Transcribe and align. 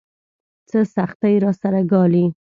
څه 0.69 0.79
سختۍ 0.95 1.35
راسره 1.43 1.81
ګالي. 1.91 2.25